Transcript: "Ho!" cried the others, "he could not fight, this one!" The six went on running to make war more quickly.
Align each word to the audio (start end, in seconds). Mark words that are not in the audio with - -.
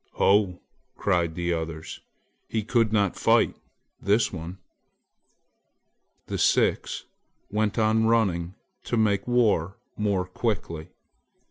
"Ho!" 0.13 0.59
cried 0.97 1.35
the 1.35 1.53
others, 1.53 1.99
"he 2.47 2.63
could 2.63 2.91
not 2.91 3.15
fight, 3.15 3.55
this 4.01 4.33
one!" 4.33 4.57
The 6.25 6.39
six 6.39 7.05
went 7.51 7.77
on 7.77 8.07
running 8.07 8.55
to 8.85 8.97
make 8.97 9.27
war 9.27 9.77
more 9.97 10.25
quickly. 10.25 10.87